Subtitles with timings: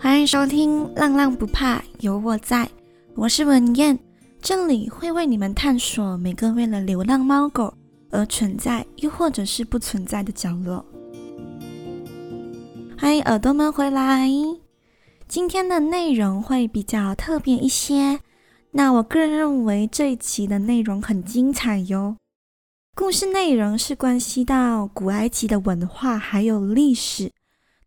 [0.00, 2.64] 欢迎收听《浪浪不怕，有我在》，
[3.16, 3.98] 我是文燕，
[4.40, 7.74] 这里会为你们探索每个为了流浪猫狗
[8.12, 10.84] 而存在，又或者是不存在的角落。
[12.96, 14.30] 欢迎耳朵们回来，
[15.26, 18.20] 今天的内容会比较特别一些。
[18.70, 22.14] 那我个人认为这一集的内容很精彩哟。
[22.94, 27.32] 故事内容是关系到古埃及的文化还有历史。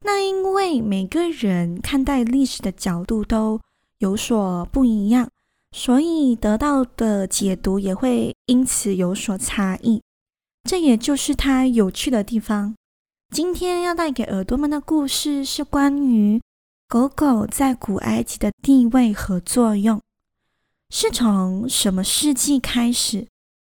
[0.03, 3.61] 那因为每个人看待历史的角度都
[3.99, 5.29] 有所不一样，
[5.71, 10.01] 所以得到的解读也会因此有所差异。
[10.63, 12.75] 这也就是它有趣的地方。
[13.29, 16.41] 今天要带给耳朵们的故事是关于
[16.87, 20.01] 狗狗在古埃及的地位和作用。
[20.89, 23.27] 是从什么世纪开始，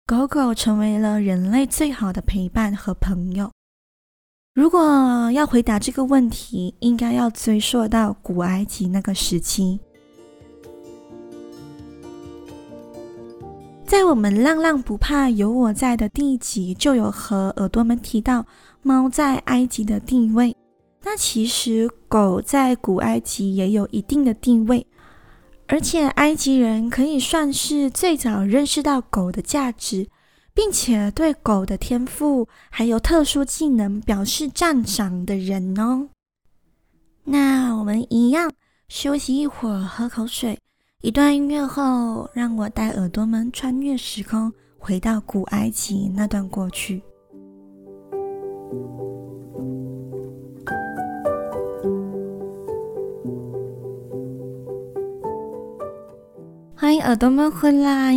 [0.08, 3.52] 狗狗成为了人类最好的陪伴和朋友？
[4.53, 9.79] 如果要回答这个问题，应该要追溯到古埃及那个时期。
[13.84, 18.45] 在我们“浪浪不怕，有我在”的第一集，就有和耳朵们提到
[18.84, 20.55] 猫在埃及的地位。
[21.01, 24.85] 那其实狗在古埃及也有一定的地位。
[25.67, 30.07] 而且埃及人可以算是最早认识到狗的价值，
[30.54, 36.07] 并且对狗的天赋还有特殊技能表示赞赏的人哦。
[37.23, 38.51] 那我们一样
[38.87, 40.57] 休息一会儿，喝口水。
[41.01, 47.01] 一段音乐后，让我带耳朵们穿越时空，回到古埃及那段过去。
[56.76, 58.15] 欢迎耳朵们回来，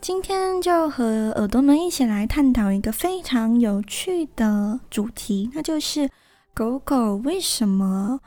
[0.00, 6.08] 今天就和耳朵们一起来探讨一个非常有趣的主题，那就是
[6.54, 8.18] 狗狗为什么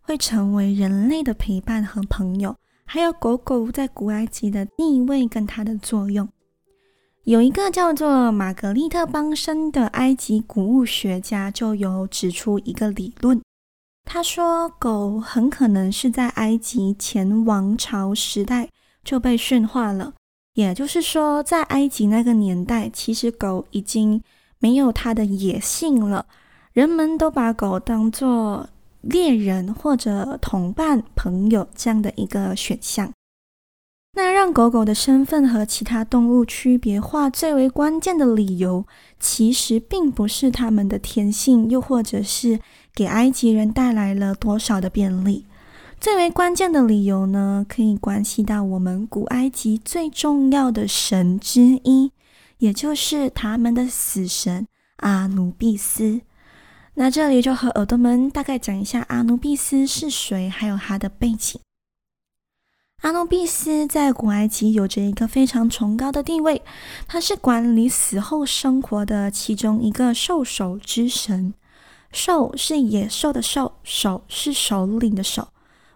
[0.00, 6.28] 会成为人类的陪伴和朋友，还有狗狗在古埃及的地位跟它的作用。
[7.22, 13.40] 有一个叫做玛格丽特·邦森的埃及古物学家就有指出一个理论。
[14.04, 18.68] 他说，狗很可能是在埃及前王朝时代
[19.04, 20.14] 就被驯化了，
[20.60, 24.22] 也就是说，在埃及那个年代，其实狗已经
[24.58, 26.26] 没有它的野性了，
[26.72, 28.68] 人们都把狗当作
[29.00, 33.10] 猎人或者同伴、朋友这样的一个选项。
[34.12, 38.84] 那让狗狗的身份和其他动物区别化最为关键的理由，
[39.18, 42.58] 其实并不是它们的天性，又或者是
[42.94, 45.46] 给埃及人带来了多少的便利。
[46.00, 52.10] 最为关键的理由呢，可以关系到我们古埃及最重要的神之一，
[52.56, 54.66] 也就是他们的死神
[54.96, 56.22] 阿努比斯。
[56.94, 61.60] 那这里就和耳朵们大概讲一下阿努比斯是谁，还有他的背景。
[63.02, 66.62] 阿努比斯在古埃及有着一个非常崇高的地位，
[67.06, 71.52] 他是管理死后生活的其中一个兽首之神。
[72.10, 75.48] 兽是野兽的兽，首是首领的首。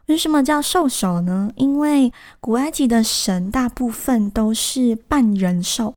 [0.06, 1.50] 为什么叫兽首呢？
[1.56, 5.94] 因为古埃及的神大部分都是半人兽，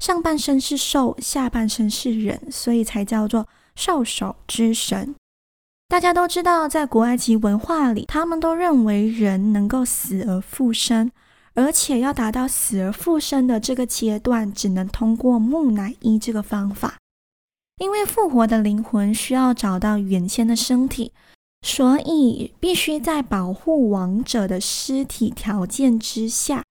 [0.00, 5.14] 上半身是兽，下半身是人，所以才叫做兽首之神。
[5.88, 11.10] 大家都知道，在古埃及文化里，他们都认为人能够死而复生，
[11.54, 16.96] 而且要达到死而复生的这个阶段，只能通过木乃伊这个方法。
[17.78, 21.12] 因为复活的灵魂需要找到原先的身体，
[21.62, 26.64] 所以必须在保护亡者的尸体条件之下，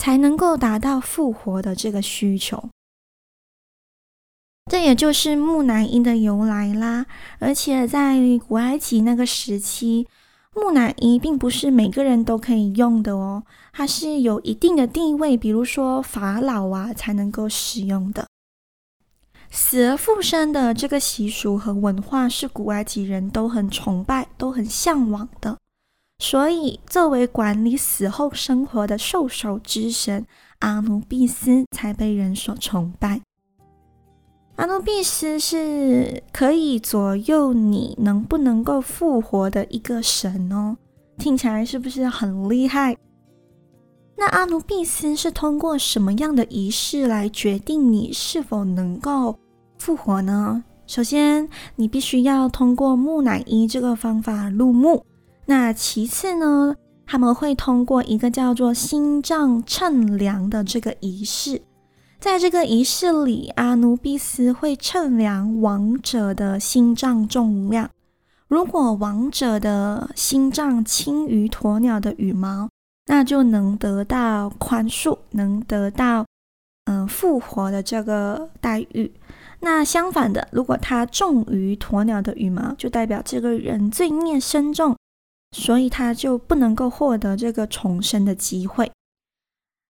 [0.00, 2.68] 才能够达到复活的这个需求。
[4.70, 7.06] 这也就是木乃伊的由来啦。
[7.38, 10.06] 而且在古埃及那个时期，
[10.54, 18.26] 木乃伊并不是每个人都可以用的哦，它是有一定的地位，比如说法老啊才能够使用的。
[19.56, 25.56] 死而复生的这个习俗和文化是古埃及人都很崇拜、都很向往的，
[26.18, 30.26] 所以作为管理死后生活的兽首之神
[30.58, 33.20] 阿努比斯才被人所崇拜。
[34.56, 40.76] 阿努比斯是可以左右你能不能够复活的一个神哦，
[41.16, 42.96] 听起来是不是很厉害？
[44.16, 49.38] 那阿努比斯是通过什么样的仪式来决定你是否能够
[49.84, 50.64] 复活呢？
[50.86, 51.46] 首先，
[51.76, 55.04] 你必须要通过木乃伊这个方法入墓。
[55.44, 61.60] 那其次呢，他们会通过一个叫做心脏称量的这个仪式。
[62.18, 67.90] 在这个仪式里，阿努比斯会称量亡者的心脏重量。
[68.48, 72.70] 如果亡者的心脏轻于鸵鸟的羽毛，
[73.04, 76.24] 那就能得到宽恕，能得到
[76.86, 79.12] 嗯、复活的这个待遇。
[79.64, 84.94] 那相反的，如果它重于鸵鸟的羽毛，就代表这个人罪孽深重，
[85.56, 88.92] 所以他就不能够获得这个重生的机会。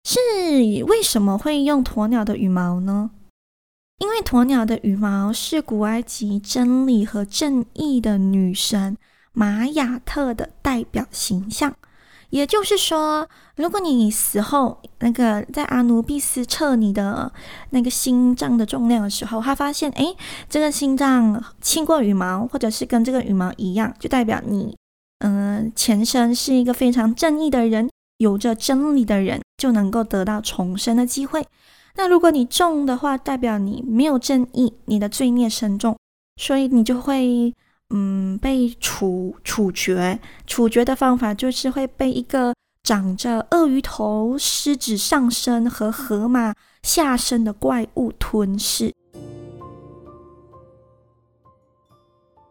[0.05, 3.11] 是为什么会用鸵鸟的羽毛呢？
[3.99, 8.97] 因为鸵鸟的羽毛是古埃及真理和正义的女神
[9.33, 11.75] 玛雅特的代表形象。
[12.35, 17.33] 也就是说，如果你死后，那个在阿努比斯测你的
[17.71, 20.05] 那个心脏的重量的时候，他发现，哎，
[20.51, 24.77] 这个心脏轻过羽毛，或者是跟这个羽毛一样，就代表你，
[25.21, 27.89] 嗯、前身是一个非常正义的人，
[28.19, 31.47] 有着真理的人，就能够得到重生的机会。
[31.95, 35.97] 那如果你重的话，代表你没有正义，你的罪孽深重，
[36.37, 37.55] 所以你就会
[37.97, 40.19] 嗯被处处决。
[40.49, 42.53] 处决的方法就是会被一个
[42.83, 46.53] 长着鳄鱼头、狮子上身和河马
[46.83, 48.93] 下身的怪物吞噬。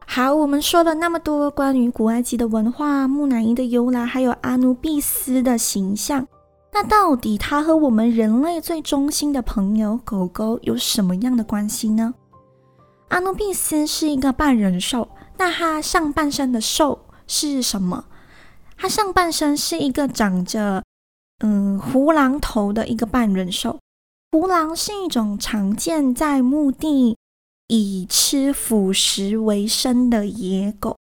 [0.05, 6.25] 好，我们说了那么多关于古埃及的文化、木乃伊的由来，还有阿努比斯的形象。
[6.71, 12.13] 那到底它和我们人类最忠心的朋友狗狗有什么样的关系呢？
[13.09, 15.07] 阿努比斯是一个半人兽，
[15.37, 18.05] 那它上半身的兽是什么？
[18.77, 20.83] 它上半身是一个长着
[21.43, 23.79] 嗯胡狼头的一个半人兽。
[24.31, 27.17] 胡狼是一种常见在墓地
[27.67, 30.97] 以吃腐食为生的野狗。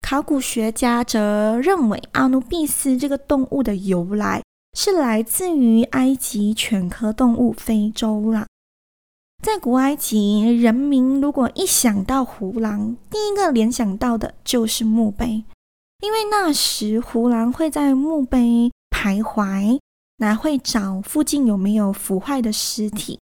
[0.00, 4.42] 考古学家则认为阿努比斯这个动物的由来。
[4.76, 8.44] 是来自于埃及犬科动物非洲狼。
[9.44, 15.44] 在古埃及，人民如果一想到胡狼，第一个联想到的就是墓碑，
[16.00, 19.78] 因为那时胡狼会在墓碑徘徊，
[20.16, 23.20] 那会找附近有没有腐坏的尸体，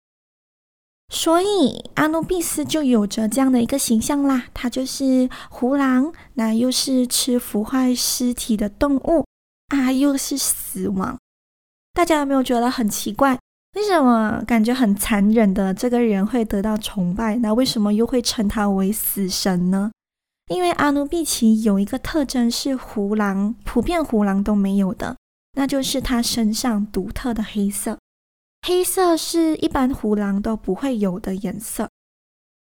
[1.07, 4.48] 所以阿努比斯就有着这样的一个形象啦。
[4.54, 9.25] 它就是胡狼，那又是吃腐坏尸体的动物
[9.69, 11.18] 啊，又是死亡。
[11.94, 13.39] 大家有没有觉得很奇怪？
[13.75, 17.36] 为什么感觉很残忍的这个人会得到崇拜？
[17.38, 19.92] 那为什么又会称他为死神呢？
[20.48, 25.16] 因为阿努比奇有一个特征是胡狼普遍胡狼都没有的，
[25.54, 28.00] 那就是他身上独特的黑色。
[28.66, 31.88] 黑色是一般胡狼都不会有的颜色。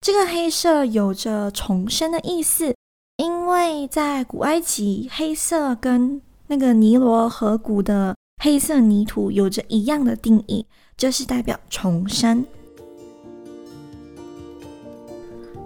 [0.01, 2.75] 这个黑色有着重生的意思，
[3.17, 8.15] 因为在古埃及，黑色跟那个尼罗河谷的。
[8.43, 10.65] 黑色泥土有着一样的定义，
[10.95, 12.45] 这是代表重生。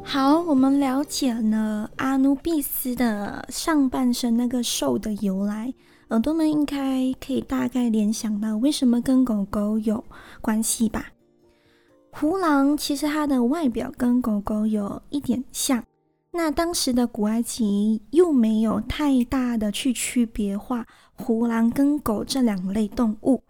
[0.04, 5.74] 好，我们了解了阿努比斯的上半身那个兽的由来，
[6.10, 10.04] 耳朵们应该可以大概联想到为什么跟狗狗有
[10.42, 11.08] 关系吧？
[12.12, 15.84] 胡狼其实它的外表跟狗狗有一点像。
[16.32, 23.42] 那当时的古埃及又没有太大的去区别化胡狼跟狗这两类动物，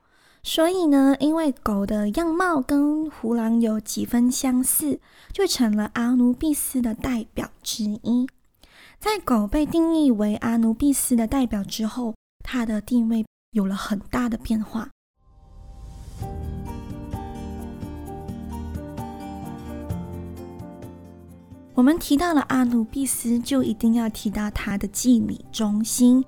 [0.48, 5.00] 所以呢，因为狗的样貌跟胡狼有几分相似，
[5.34, 8.28] 就成了阿努比斯的代表之一。
[9.00, 14.88] 在狗被定义为阿努比斯的代表之后，它的地位有了很大的变化。
[21.74, 26.24] 我们提到了阿努比斯，就一定要提到它的祭礼中心。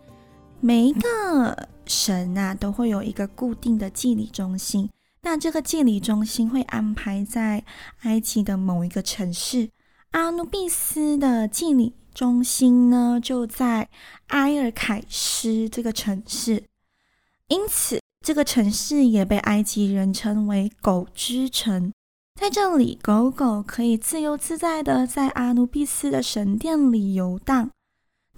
[0.59, 4.89] 每一个神啊，都会有一个固定的祭礼中心。
[5.21, 7.63] 那这个祭礼中心会安排在
[8.01, 9.69] 埃及的某一个城市。
[10.11, 13.89] 阿努比斯的祭礼中心呢，就在
[14.27, 16.63] 埃尔凯斯这个城市。
[17.49, 21.91] 因此，这个城市也被埃及人称为“狗之城”。
[22.39, 27.71] 在这里，狗狗可以自由自在地在阿努比斯的神殿里游荡。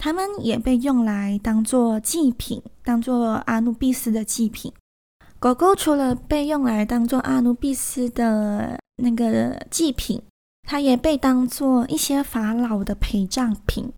[0.02, 4.72] 它们也被用来当做祭品，当做阿努比斯的祭品。
[5.38, 10.22] 狗狗除了被用来当做阿努比斯的那个祭品，
[10.66, 13.92] 它也被当做一些法老的陪葬品。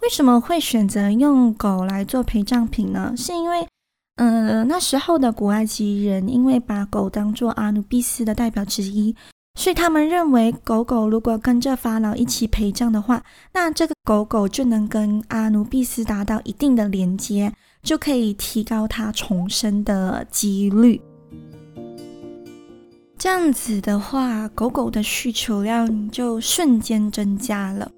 [0.00, 3.12] 为什么会选择用狗来做陪葬品呢？
[3.16, 3.66] 是因为，
[4.14, 9.16] 呃，那时候的古埃及人因为把狗当做阿努比斯的代表之一。
[9.58, 21.00] 所以他们认为，狗狗如果跟着法老一起陪葬的话，那这个狗狗就能跟阿努比斯达到一定的连接，就可以提高它重生的几率。
[23.18, 27.90] 这样子的话，狗狗的需求量就瞬间增加了。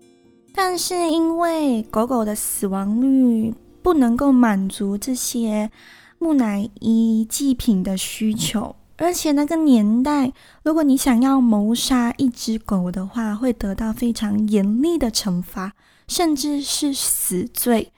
[0.54, 5.70] 但是因为狗狗的死亡率不能够满足这些
[6.18, 10.30] 木乃伊祭品的需求，而且那个年代，
[10.62, 15.72] 如果你想要谋杀一只狗的话，会得到非常严厉的惩罚，
[16.06, 17.92] 甚至是死罪。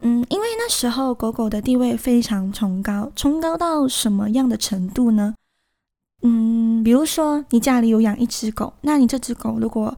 [0.00, 5.34] 嗯，因为那时候狗狗的地位非常崇高，崇高到什么样的程度呢？
[6.22, 9.94] 嗯，比如说你家里有养一只狗，那你这只狗如果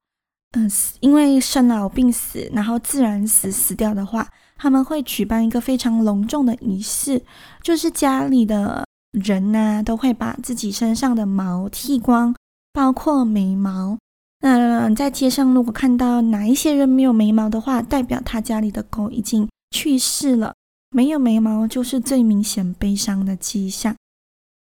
[0.52, 4.28] 嗯，因为生老病死，然后自然死死掉的话，
[4.59, 7.23] 他们会举办一个非常隆重的仪式，
[7.62, 8.86] 就是家里的
[9.16, 12.35] 人呢、都会把自己身上的毛剃光，
[12.73, 13.96] 包括眉毛。
[14.40, 20.52] 那在街上如果看到哪一些人没有眉毛的话，代表他家里的狗已经去世了。
[20.90, 23.96] 没有眉毛就是最明显悲伤的迹象。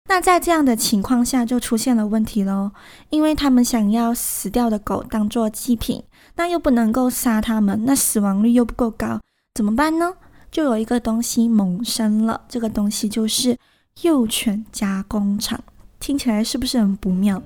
[0.10, 2.72] 那在这样的情况下，就出现了问题喽，
[3.10, 6.02] 因为他们想要死掉的狗当做祭品，
[6.38, 9.20] 那又不能够杀他们，那死亡率又不够高，
[9.54, 10.14] 怎么办呢？
[10.50, 13.58] 就有一个东西萌生了，这个东西就是
[14.04, 15.60] 幼犬加工厂，
[16.00, 17.42] 听起来是不是很不妙？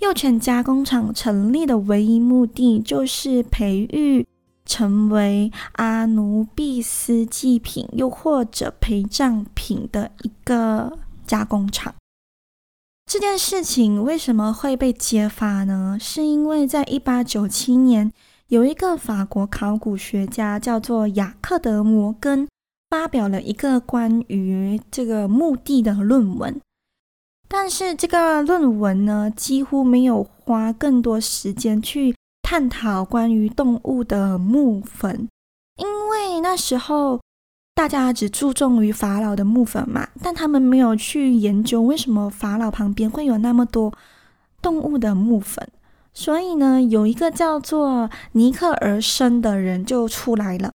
[0.00, 4.26] 幼犬加工厂成立的唯一目的，就是培育
[4.66, 11.94] 成为阿努比斯祭品，又或者陪葬品的一个加工厂。
[13.10, 15.98] 这件事情为什么会被揭发呢？
[16.00, 18.12] 是因为在一八九七年，
[18.46, 22.46] 有一个法国考古学家叫做雅克德·摩根，
[22.88, 26.60] 发表了一个关于这个墓地的论文。
[27.48, 35.28] 但是这个论文呢，几乎没有花更多时间去探讨关于动物的墓坟，
[35.78, 37.20] 因为那时候
[37.80, 43.90] 大家只注重于法老的木粉嘛，但他们没有去研究为什么法老旁边会有那么多
[44.60, 45.66] 动物的木粉。
[46.12, 50.70] 所以呢，有一个叫做尼克尔森的人就出来了。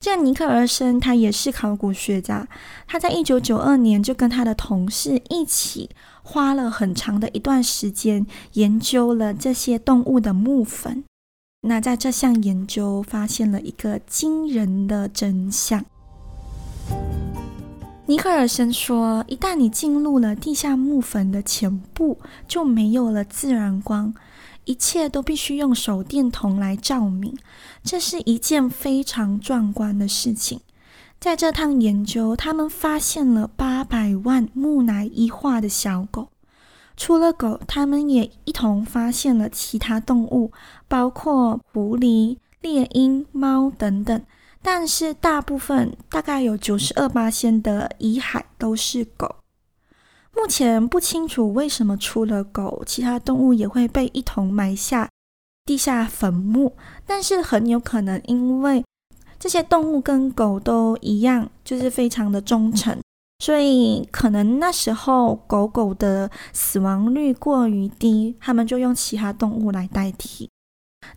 [0.00, 2.46] 这尼克尔森他也是考古学家，
[2.86, 5.88] 他在一九九二年就跟他的同事一起
[6.22, 11.04] 花了很长的一段时间研究了这些动物的木粉。
[11.62, 15.86] 那在这项研究发现了一个惊人的真相。
[18.06, 22.18] 尼克尔森说，一旦你进入了地下墓坟的前部，
[22.48, 24.12] 就没有了自然光。
[24.64, 27.36] 一切都必须用手电筒来照明，
[27.82, 30.60] 这是一件非常壮观的事情。
[31.18, 36.28] 在这趟研究，他们发现了八百万木乃伊化的小狗。
[36.96, 40.52] 除了狗，他们也一同发现了其他动物，
[40.86, 44.20] 包括狐狸、猎鹰、猫等等。
[44.62, 49.36] 但是，大部分大概有九十二八仙的遗骸都是狗。
[50.32, 55.08] 目前不清楚为什么除了狗，其他动物也会被一同埋下
[55.64, 56.76] 地下坟墓，
[57.06, 58.84] 但是很有可能因为
[59.38, 62.98] 这些动物跟狗都一样，就是非常的忠诚，
[63.38, 70.48] 所以可能那时候狗狗的死亡率过于低，他们就用其他动物来代替。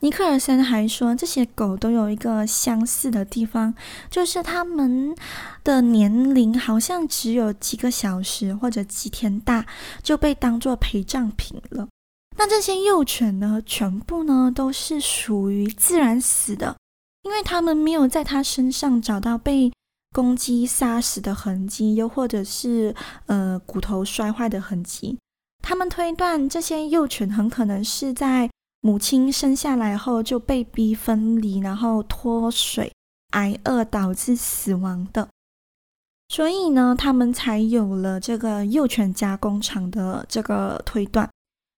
[0.00, 3.74] 尼克尔森还说，这些狗都有一个相似的地方，
[4.10, 5.14] 就是它们
[5.62, 9.64] 的年龄好像只有几个小时或者几天大，
[10.02, 11.88] 就被当作陪葬品了。
[12.36, 16.76] 那这些幼犬呢，全部呢都是属于自然死的，
[17.22, 19.72] 因为它们没有在它身上找到被
[20.12, 22.94] 公鸡杀死的痕迹，又或者是
[23.26, 25.16] 呃骨头摔坏的痕迹。
[25.62, 28.50] 他们推断这些幼犬很可能是在。
[28.86, 32.92] 母亲生下来后就被逼分离，然后脱水
[33.30, 35.26] 挨饿导致死亡的，
[36.28, 41.26] 所以呢，他们才有了这个幼犬加工厂的这个推断。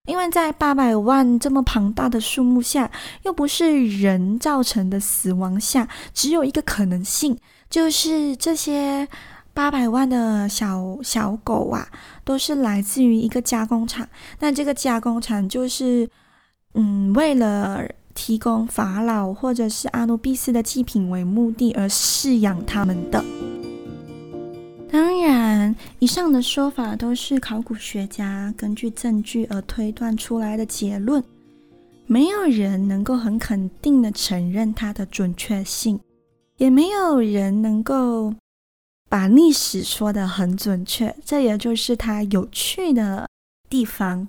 [0.09, 2.91] 因为在八百万这么庞大的数目下，
[3.23, 7.39] 又不是人造成的死亡下，只有一个可能性，
[7.71, 9.07] 就是这些
[9.55, 11.89] 八百万的小小狗啊，
[12.25, 14.09] 都是来自于一个加工厂。
[14.41, 16.11] 那这个加工厂就是。
[16.77, 23.25] 嗯，为了提供法老或者是阿努比斯的祭品为目的而饲养他们的。
[24.91, 31.23] 当然，以上的说法都是考古学家根据证据而推断出来的结论，
[32.07, 35.99] 没有人能够很肯定的承认它的准确性，
[36.59, 38.33] 也没有人能够
[39.09, 41.15] 把历史说得很准确。
[41.25, 43.29] 这也就是它有趣的
[43.69, 44.29] 地方。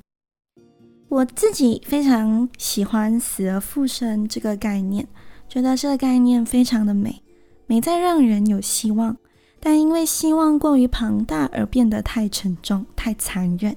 [1.10, 5.08] 我自己非常喜欢死而复生这个概念，
[5.48, 7.24] 觉得这个概念非常的美，
[7.66, 9.16] 美在让人有希望。
[9.60, 13.76] 但因为希望过于庞大而变得太沉重、太残忍。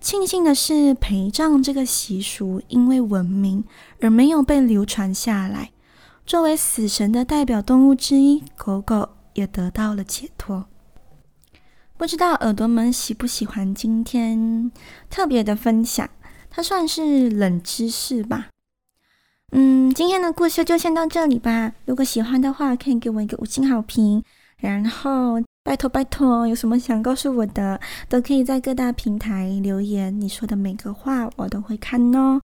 [0.00, 3.64] 庆幸的是，陪葬这个习俗因为文明
[4.00, 5.70] 而没有被流传下来。
[6.26, 10.66] 作为死神的代表动物之一，狗狗也得到了解脱。
[11.96, 14.70] 不知道耳朵们喜不喜欢今天
[15.08, 16.08] 特别的分享？
[16.50, 18.48] 它算是冷知识吧。
[19.52, 21.72] 嗯，今天的故事就先到这里吧。
[21.86, 24.22] 如果喜欢的话，可以给我一个五星好评。
[24.58, 30.20] 然后拜托拜托，有什么想告诉我的，都可以在各大平台留言。
[30.20, 32.40] 你说的每个话我都会看哦。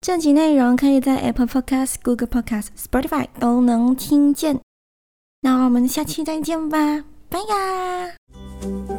[0.00, 4.60] 这集内容可以在 Apple Podcast、Google Podcast、Spotify 都能听见。
[5.40, 7.04] 那我们下期再见吧。
[7.28, 8.95] 拜呀！